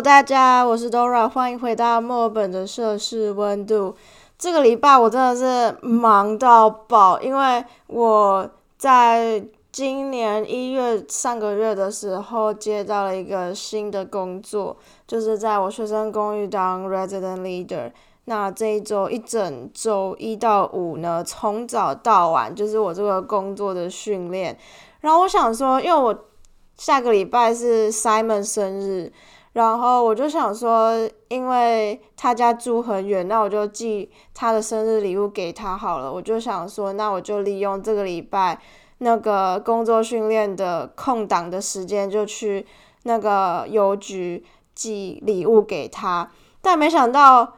[0.00, 3.94] 大家，我是 Dora，欢迎回到墨尔本的摄氏温度。
[4.36, 14.76] 这个礼拜我真的是忙到爆，因为我在今年一月上个月的时候接到了一个新的工作，
[15.06, 17.92] 就是在我学生公寓当 resident leader。
[18.24, 24.58] 那这一周一整周一到五呢，从早到晚就是我这个工作的训练。
[25.00, 26.18] 然后我想说，因为我
[26.76, 29.12] 下个礼拜是 Simon 生日，
[29.54, 30.92] 然后我就想说，
[31.28, 36.12] 因为他家住很远，那我就寄他的生日礼物给他好了。
[36.12, 38.60] 我就想说，那我就利用这个礼拜
[38.98, 42.66] 那个工作训练的空档的时间，就去
[43.04, 46.30] 那个邮局寄礼物给他。
[46.60, 47.54] 但没想到。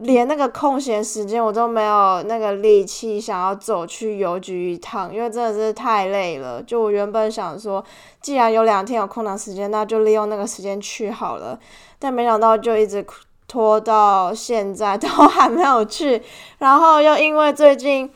[0.00, 6.62] 连那个空闲时间我都没有那个力气想要走去邮局一趟，因为真的是太累了。
[6.62, 7.84] 就我原本想说，
[8.20, 11.58] 既然有两天有空档时间，那就利用那个时间去好了。
[11.98, 13.04] 但没想到就一直
[13.46, 16.22] 拖到现在 都还没有去，
[16.58, 18.10] 然后又因为最近。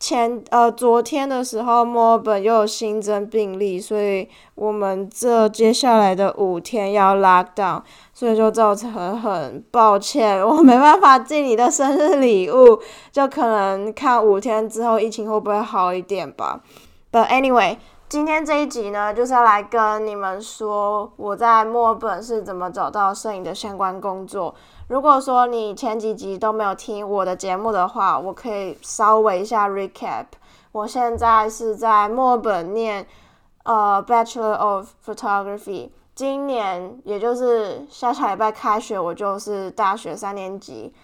[0.00, 7.82] 前呃，昨天的时候，墨尔本又有新增病例，所以我们这接下来的五天要 lock down，
[8.14, 16.60] 所以就造成很抱歉，我没办法寄你的生日礼物，就可能看五天之后疫情会不会好一点吧。
[17.10, 24.54] But anyway，今天这一集呢，就是要来跟你们说我在墨尔本是怎么找到摄影的相关工作。
[24.88, 30.24] 如果说你前几集都没有听我的节目的话，我可以稍微一下 recap。
[30.72, 33.06] 我现在是在墨尔本念
[33.64, 40.94] 呃 Bachelor of Photography，今年也就是下下礼拜开学，我就是大学三年级。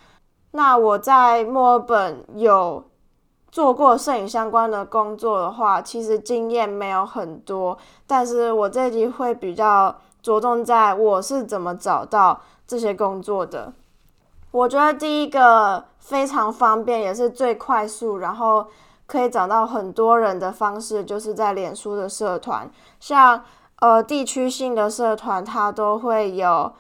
[0.53, 2.83] 那我在墨尔本有
[3.51, 7.77] 做过摄影相关的工作的话，其实经验没有很多，
[8.07, 12.41] 但是我这集会比较着重在我是怎么找到。
[12.67, 13.71] 这些工作的，
[14.55, 18.65] 我觉得第一个非常方便，也是最快速，然后
[19.05, 22.71] 可以找到很多人的方式，就是在脸书的社团，
[23.01, 23.43] 像
[23.81, 26.73] 呃地区性的社团，它都会有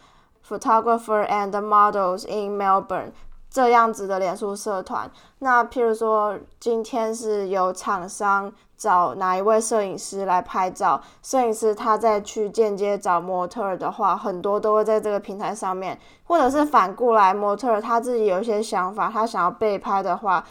[0.48, 3.10] photographer and models in Melbourne。
[3.50, 20.44] 这样子的脸书社团，那譬如说今天是有厂商找哪一位摄影师来拍照，摄影师他再去间接找模特的话，很多都会在这个平台上面，或者是反过来，模特他自己有一些想法，他想要被拍的话，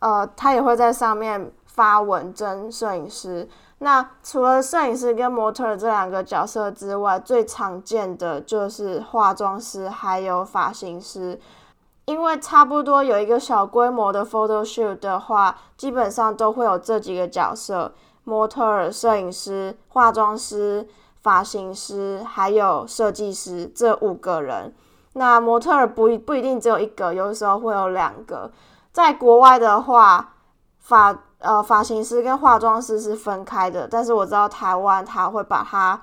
[0.00, 3.48] 呃，他也会在上面发文征摄影师。
[3.78, 11.40] 那除了摄影师跟模特这两个角色之外，最常见的就是化妆师还有发型师。
[12.08, 17.92] 因为差不多有一个小规模的 photo shoot 的话，基本上都会有这几个角色：
[18.24, 20.88] 模特儿、摄影师、化妆师、
[21.20, 24.74] 发型师，还有设计师这五个人。
[25.12, 28.50] 那模特儿不不一定只有一个，有的时候会有两个。
[28.90, 30.32] 在国外的话，
[30.78, 36.00] 发呃发型师跟化妆师是分开的，但是我知道台湾他会把它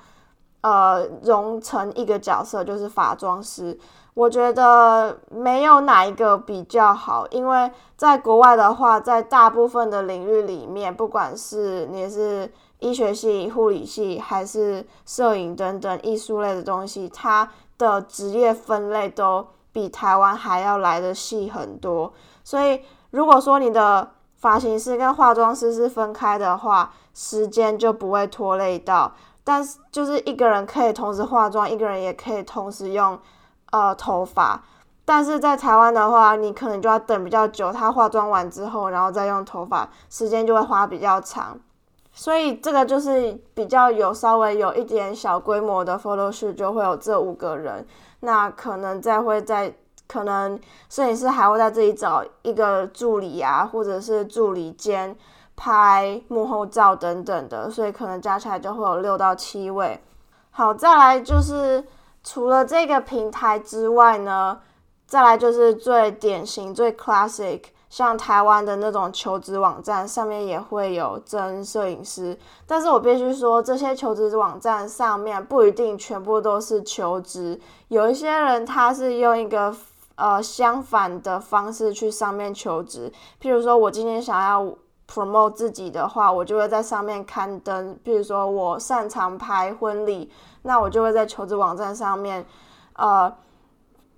[0.62, 3.80] 呃融成一个角色，就是化妆师。
[4.16, 12.50] 我觉得没有哪一个比较好，因为在国外的话，在大部分的领域里面，不管是你是
[12.80, 22.14] 医学系、护理系，还是摄影等等艺术类的东西，它的职业分类都比台湾还要来的细很多。
[22.42, 22.80] 所以，
[23.12, 29.12] 如果说你的发型师跟化妆师是分开的话，时间就不会拖累到。
[29.44, 33.20] 但是，就是一个人可以同时化妆，一个人也可以同时用。
[33.76, 34.64] 呃，头发，
[35.04, 41.60] 但是在台湾的话，你可能就要等比较久，他化妆完之后，然后再用头发，时间就会花比较长。
[42.14, 47.86] 所以这个就是比较有稍微有一点小规模的 photo shoot，就会有这五个人。
[48.22, 49.76] 那可能再会在，
[50.08, 55.14] 可能摄影师还会在这里找一个助理啊，或者是助理兼
[55.58, 60.02] 拍幕后照等等的，所以可能加起来就会有六到七位。
[60.52, 61.84] 好，再来就是。
[62.26, 64.60] 除了这个平台之外呢，
[65.06, 72.36] 再来就是最典型、最 classic，像台湾的那种求职网站上面也会有真摄影师。
[72.66, 79.74] 但是我必须说，这些求职网站上面不一定全部都是求职，有一些人他是用一个
[80.16, 83.14] 呃相反的方式去上面求职。
[83.40, 84.76] 譬如说，我今天想要
[85.08, 90.32] promote 自己的话，我就会在上面刊登，譬如说我擅长拍婚礼。
[90.64, 92.46] 那我就会在求职网站上面，
[92.94, 93.32] 呃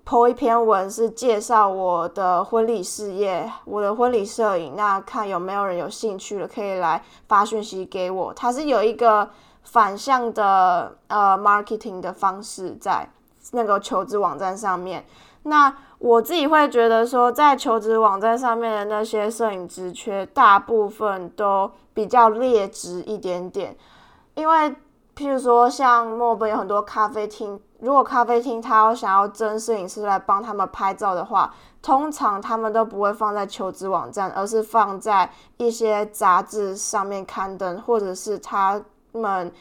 [0.06, 4.76] ，po 一篇文，是介绍我的婚礼事业，我的婚礼摄影。
[4.76, 8.34] 那看有没有人有兴趣了，可以来发讯息给我。
[8.34, 9.30] 它是有一个
[9.64, 13.08] 反向的呃 marketing 的方式在。
[13.54, 15.06] 那个求职网站上面。
[15.48, 23.76] 那我自己会觉得说，在求职网站上面的那些摄影职缺，大部分都比较劣质一点点。
[24.36, 24.76] 因为，
[25.16, 38.80] 譬如说，像墨尔本有很多咖啡厅，如果咖啡厅他要想要征摄影师来帮他们拍照的话，通常他们都不会放在求职网站，而是放在一些杂志上面刊登，或者是他
[39.14, 39.52] 们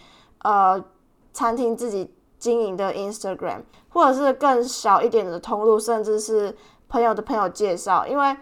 [0.42, 0.84] 呃
[1.32, 2.12] 餐厅自己。
[2.38, 6.54] 经营的 Instagram，或者是更小一点的通路，甚至是
[6.88, 8.06] 朋友的朋友介绍。
[8.06, 8.36] 因为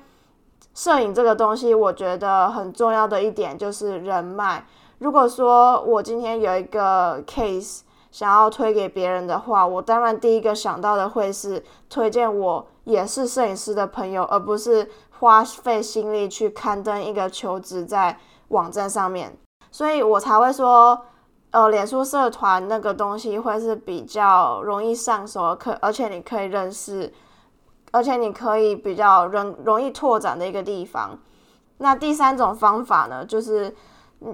[0.75, 4.67] 摄影这个东西，我觉得很重要的一点就是人脉。
[4.99, 7.81] 如果说我今天有一个 case
[8.11, 14.91] 想要推给别人的话，我当然第一个想到的会是推荐我也是摄影师的朋友，而不是
[15.21, 18.19] 花费心力去刊登一个求职在
[18.49, 19.37] 网站上面。
[19.71, 21.01] 所以我才会说。
[21.55, 27.13] 呃，脸书社团那个东西会是比较容易上手，可而且你可以认识，
[27.93, 31.17] 而且你可以比较容容易拓展的一个地方。
[31.79, 33.73] 那第三种方法呢，就是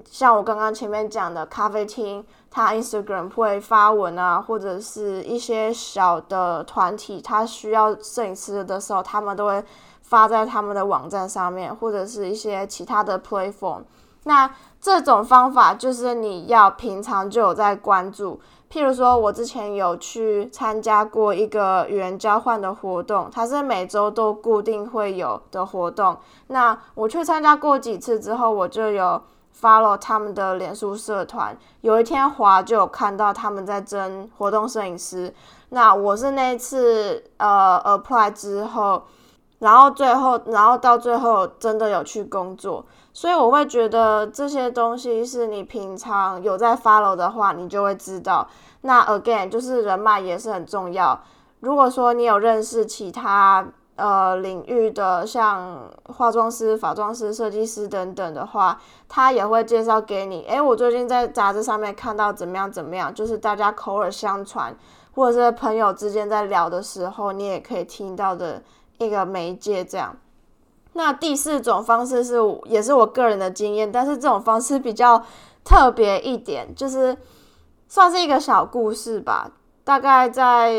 [0.06, 9.62] 像我刚刚前面讲的咖啡厅，它 Instagram 会发文啊，或者是一些小的团体，它需要摄影师的时候，他们都会
[10.00, 13.82] 发在他们的网站上面，或者是一些其他的 platform。
[14.24, 14.50] 那
[14.80, 18.40] 这种方法就是你要平常就有在关注，
[18.70, 26.16] 譬如说，我之前有去参加过一个语言交换的活动，它是每周都固定会有的活动。
[26.48, 29.22] 那我去参加过几次之后，我就有
[29.58, 31.56] follow 他们的脸书社团。
[31.80, 35.34] 有一天华就有看到他们在征活动摄影师，
[35.70, 39.02] 那我是那次呃 apply 之后。
[39.60, 48.48] 然后最后，然后到最后真的有去工作，所以我会觉得这些东西是你平常有在 follow 的话，你就会知道。
[48.80, 51.20] 那 again 就是人脉也是很重要。
[51.60, 53.66] 如果说你有认识其他
[53.96, 58.80] 呃领域的，像化妆师、化妆师、设计师等等的话，
[59.10, 60.46] 他也会介绍给你。
[60.48, 64.74] 诶，我最近在杂志上面看到怎么样怎么样，就是大家口耳相传，
[65.14, 68.62] 或者是朋友之间在聊的时候，你也可以听到的。
[69.00, 70.14] 一个媒介这样，
[70.92, 72.36] 那第四种方式是
[72.66, 75.24] 也是我个人的经验，但是这种方式比较
[75.64, 77.16] 特别一点，就是
[77.88, 79.50] 算是一个小故事吧。
[79.84, 80.74] 大概在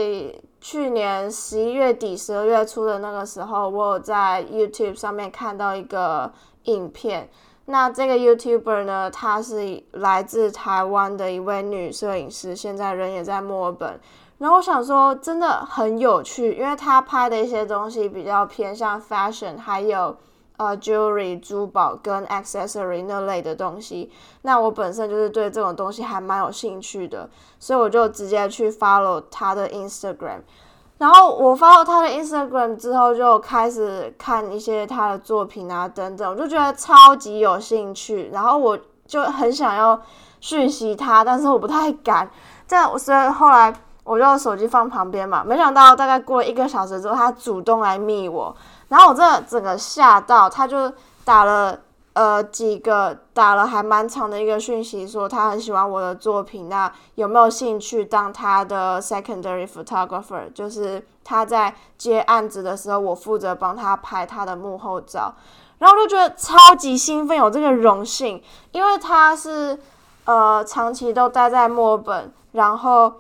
[0.62, 6.32] 去年十一月底、十二月初的那个时候，我有在 YouTube 上面看到一个
[6.66, 7.28] 影片。
[7.66, 14.00] 那这个 YouTuber 呢，她是来自台湾的一位女摄影师，现在人也在墨尔本。
[14.42, 20.18] 然后我想说，真的很有趣，因为他拍的一些东西比较偏向 fashion，还有
[20.58, 24.12] 呃 jewelry 珠宝跟 accessory 那类的东西。
[24.42, 27.30] 那我本身就是对这种东西还蛮有兴趣的，
[27.60, 30.40] 所以我就直接去 follow 他的 Instagram。
[30.98, 38.32] 然后我 follow 他的 Instagram 之后，就开始看一些他的作品啊等等，我就觉得超级有兴趣。
[38.34, 40.02] 然后我就很想要
[40.40, 42.28] 讯息他，但是我不太敢。
[42.68, 43.72] 这样，所以后来。
[44.12, 48.54] 我就手机放旁边嘛，没想到大概过了一个小时之后，他主动来密我，
[48.90, 50.92] 然后我这整个吓到，他就
[51.24, 51.80] 打了
[52.12, 65.34] 呃几个打了还蛮长的一个讯息，说他很喜欢我的作品，那有没有兴趣当他的 secondary photographer，就是他在接案子的时候，我负责帮他拍他的幕后照，
[65.78, 69.80] 然后我就觉得超级兴奋，有这个荣幸，因为他是
[70.26, 73.14] 呃长期都待在墨尔本，然后。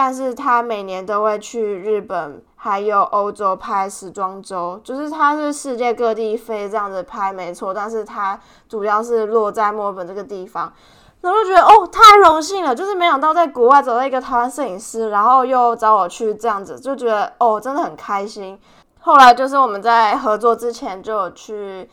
[0.00, 7.74] 但是他每年都会去日本，还有欧洲拍时装周，就是他是世界各地飞这样子拍，没错。
[7.74, 8.38] 但是他
[8.68, 10.72] 主要是落在墨尔本这个地方，
[11.20, 18.56] 然后就觉得哦，太荣幸了，就是没想到在国外找到一个台湾摄影师，然后又找我去这样子，就觉得哦，真的很开心。
[19.00, 21.90] 后来就是我们在合作之前就有去。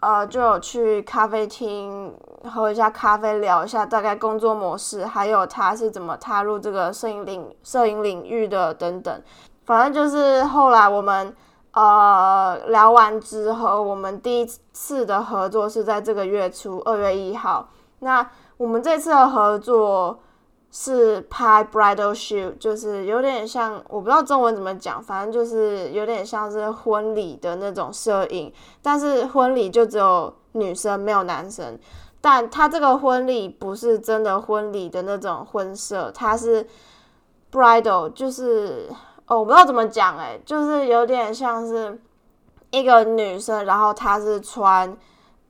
[0.00, 2.14] 呃，就有去咖啡厅
[2.50, 9.22] 喝一下咖啡，聊一下大概工作模式，还有他是怎么踏入这个摄影领摄影领域的等等。
[9.64, 11.34] 反正就是后来我们
[11.72, 17.68] 呃聊完之后，我们第一次的合作是在这个月初二月一号。
[17.98, 18.26] 那
[18.56, 20.18] 我们这次的合作。
[20.70, 31.78] 是拍 bridal shoot，就是有点像，我不知道中文怎么讲，反正就是有点像是婚礼的那种摄影，但是婚礼就只有女生没有男生，
[32.20, 36.66] 但他这个婚礼不是真的婚礼的那种婚摄，它是
[37.50, 38.88] bridal，就是
[39.26, 42.00] 哦，我不知道怎么讲，诶，就是有点像是
[42.70, 44.96] 一个女生，然后她是穿。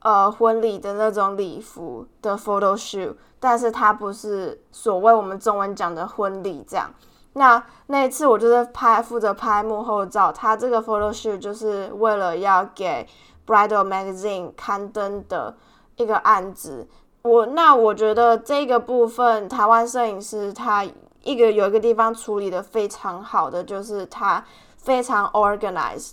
[0.02, 6.88] 呃，婚礼的那种礼服的 photo shoot，但是它不是所谓我们中文讲的婚礼这样。
[7.32, 13.08] 那那一次我就是拍负责拍幕后照，他这个 photo shoot 就是为了要给
[13.46, 15.56] Bridal Magazine 刊登的
[15.96, 16.88] 一个案子。
[17.22, 20.84] 我那我觉得这个部分台湾摄影师他
[21.22, 24.44] 一个有一个地方处理的非常好的，就是他
[24.76, 26.12] 非常 organized。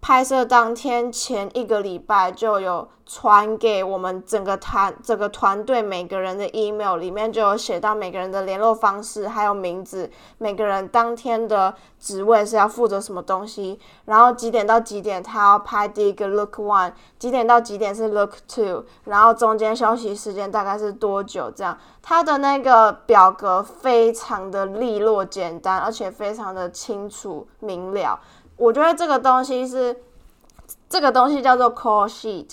[0.00, 21.50] 拍摄当天前一个礼拜就有传给我们整个团整个团队每个人的 email，里面就有写到每个人的联络方式，还有名字，每个人当天的职位是要负责什么东西，然后几点到几点他要拍第一个 look one，几点到几点是 look two，然后中间休息时间大概是多久？
[21.50, 28.20] 这样他的那个表格非常的利落简单，而且非常的清楚明了。
[28.56, 29.94] 我觉得这个东西是，
[30.88, 32.52] 这个东西叫做 call sheet，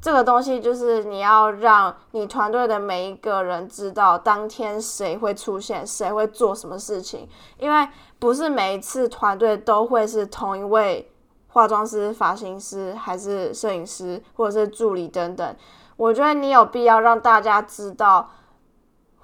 [0.00, 7.28] 这个东西就是你要让你团队的每一个人知道当天谁会出现，谁会做什么事情，
[7.58, 7.86] 因为
[8.18, 11.12] 不是每一次团队都会是同一位
[11.48, 15.56] 化妆师、发型师，还是摄影师，或者是助理等等。
[15.96, 18.30] 我觉得你有必要让大家知道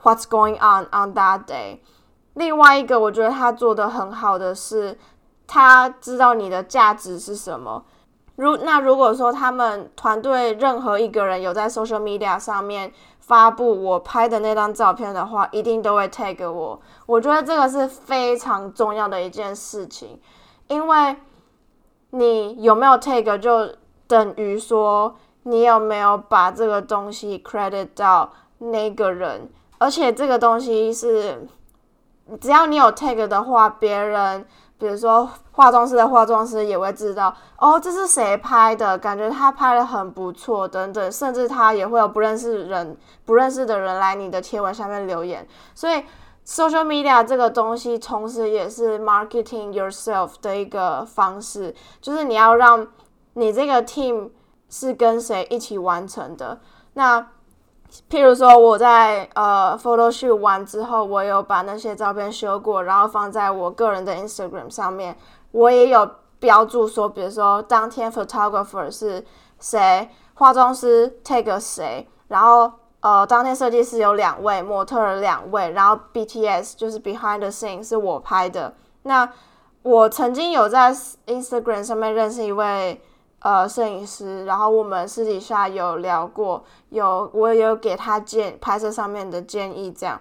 [0.03, 1.79] what's going on on that day。
[2.35, 4.99] 另外一个，我觉得他做的很好的是。
[5.49, 7.83] 他知道你的价值是什么。
[8.37, 16.81] 如那如果说他们团队任何一个人有在 social media 上面发布我拍的那张照片的话，一定都会 tag 我。
[17.07, 20.21] 我觉得这个是非常重要的一件事情，
[20.69, 21.17] 因为
[22.11, 23.75] 你有没有 tag 就
[24.07, 31.49] 等于说你有没有把这个东西 credit 到那个人，而且这个东西是
[32.41, 34.47] 只要你有 tag 的话，别人。
[34.79, 38.97] 比如说，化妆师的化妆师也会知道哦，这是谁拍的？
[38.97, 45.47] 感觉他拍的很不错，等等，甚至他也会有不认识人、不认识的人来你的贴文下面留言。
[45.75, 46.05] 所以
[46.47, 52.87] ，social media 这个东西，同时也是 marketing yourself 的一个方式，就是你要让
[53.35, 54.31] 你这个 team
[54.71, 56.61] 是跟谁一起完成的。
[56.95, 57.27] 那
[58.11, 65.17] 譬如说，我在呃 photo shoot 完之后，我有把那些照片修过，然后放在我个人的 Instagram 上面。
[65.53, 69.25] 我也有标注说，比如说当天 photographer 是
[69.59, 78.75] 谁，化妆师 take 谁，然后呃当天设计师有两位，模特两位，然后 BTS 就是 behind the scene 是我拍的。
[79.03, 79.31] 那
[79.83, 80.95] 我曾经有在
[81.27, 83.03] Instagram 上面认识一位。
[83.41, 90.21] 呃，摄影师，然后我们私底下有聊过，有我有给他建拍摄上面的建议，这样。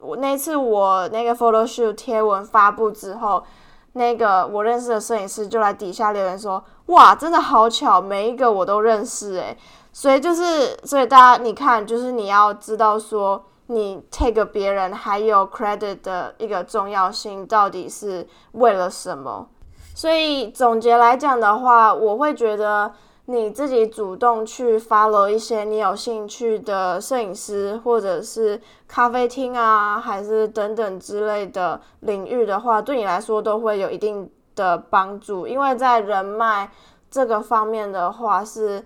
[0.00, 3.44] 我那次我那个 photo shoot 贴文发布之后，
[3.92, 9.56] 那个我认识的摄影师就来底下留言说：“哇，真的好巧，每一个我都认识诶。”
[9.92, 19.48] 所以就是，所以大家你看，就是你要知道说，你 take 别人还有 credit 的一个重要性到底是为了什么。
[19.94, 22.92] 所以总结来讲的话，我会觉得
[23.26, 35.46] 你自己主动去 follow 一些你有兴趣的摄影师，或者是咖啡厅啊，还是等等之类的领域的话，对你来说都会有一定的帮助。
[35.46, 36.68] 因为在人脉
[37.08, 38.84] 这个方面的话，是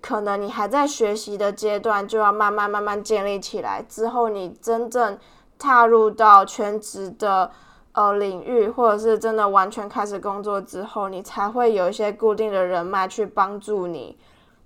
[0.00, 3.80] 可能你还在学习的阶段，就要慢慢慢慢建立起来。
[3.88, 5.16] 之后你真正
[5.56, 7.52] 踏入到全职的。
[7.92, 14.16] 呃，领域或者是真的完全开始工作之后，你才会有一些固定的人脉去帮助你。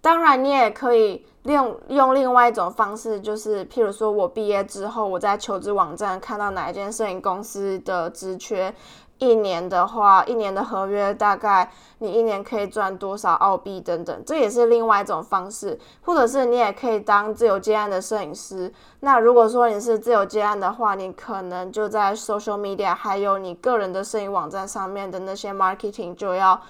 [0.01, 8.75] 当然，你也可以用用另外一种方式，就是譬如说我毕业之后，我在求职网站看到哪一间摄影公司的职缺。
[9.23, 18.73] 一年的话，一年的合约大概你一年可以赚多少澳币等等，这也是另外一种方式，或者是你也可以当自由接案的摄影师。
[18.99, 26.61] 那如果说你是自由接案的话，你可能就在 social media 还有你个人的摄影网站上面的那些 marketing 就要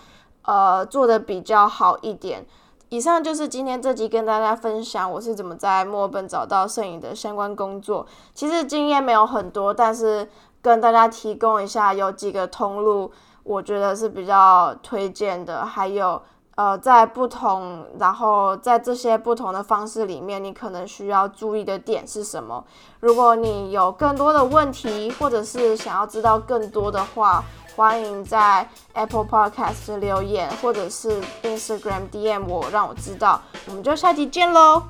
[0.43, 2.45] 呃做的比较好一点。
[2.91, 8.07] 以上就是今天这集跟大家分享我是怎么在墨尔本找到摄影的相关工作。
[8.35, 10.29] 其实经验没有很多，但是。
[10.63, 13.11] 跟大家提供一下，有几个通路，
[13.43, 15.67] 我觉得是比较推荐的。
[15.67, 16.23] 还有，
[16.55, 22.65] 呃，在不同，然后在这些不同的方式里面，你可能需要注意的点是什么？
[23.01, 27.43] 如果你有更多的问题，或者是想要知道更多的话，
[27.75, 33.41] 欢迎在 Apple Podcast 留言，或者是 Instagram DM 我，让我知道。
[33.67, 34.83] 我们就下期见喽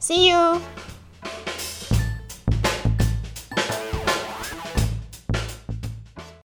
[0.00, 0.89] ，See you。